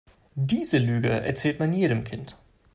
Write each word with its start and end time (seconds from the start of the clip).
Diese 0.33 0.79
Lüge 0.79 1.09
erzählt 1.09 1.59
man 1.59 1.73
jedem 1.73 2.03
Kind. 2.03 2.35